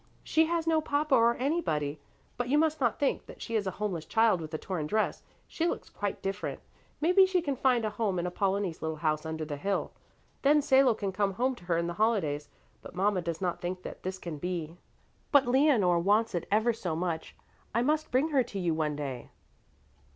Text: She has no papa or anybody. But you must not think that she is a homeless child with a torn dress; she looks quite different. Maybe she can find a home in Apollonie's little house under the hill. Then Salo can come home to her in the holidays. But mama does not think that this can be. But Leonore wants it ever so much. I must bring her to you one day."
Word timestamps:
She 0.23 0.47
has 0.47 0.65
no 0.65 0.81
papa 0.81 1.13
or 1.13 1.35
anybody. 1.37 1.99
But 2.35 2.49
you 2.49 2.57
must 2.57 2.81
not 2.81 2.97
think 2.97 3.27
that 3.27 3.39
she 3.39 3.55
is 3.55 3.67
a 3.67 3.77
homeless 3.77 4.03
child 4.03 4.41
with 4.41 4.51
a 4.51 4.57
torn 4.57 4.87
dress; 4.87 5.21
she 5.47 5.67
looks 5.67 5.91
quite 5.91 6.23
different. 6.23 6.59
Maybe 6.99 7.27
she 7.27 7.39
can 7.39 7.55
find 7.55 7.85
a 7.85 7.91
home 7.91 8.17
in 8.17 8.25
Apollonie's 8.25 8.81
little 8.81 8.97
house 8.97 9.27
under 9.27 9.45
the 9.45 9.57
hill. 9.57 9.91
Then 10.41 10.59
Salo 10.63 10.95
can 10.95 11.11
come 11.11 11.35
home 11.35 11.53
to 11.53 11.65
her 11.65 11.77
in 11.77 11.85
the 11.85 11.93
holidays. 12.01 12.49
But 12.81 12.95
mama 12.95 13.21
does 13.21 13.41
not 13.41 13.61
think 13.61 13.83
that 13.83 14.01
this 14.01 14.17
can 14.17 14.39
be. 14.39 14.75
But 15.31 15.45
Leonore 15.47 15.99
wants 15.99 16.33
it 16.33 16.47
ever 16.49 16.73
so 16.73 16.95
much. 16.95 17.35
I 17.75 17.83
must 17.83 18.09
bring 18.09 18.29
her 18.29 18.41
to 18.41 18.57
you 18.57 18.73
one 18.73 18.95
day." 18.95 19.29